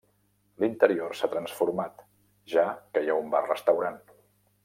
[0.61, 2.01] L'interior s'ha transformat,
[2.55, 2.65] ja
[2.95, 4.01] que hi ha un bar-restaurant.